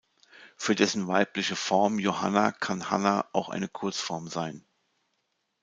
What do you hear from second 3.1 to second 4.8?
auch eine Kurzform sein.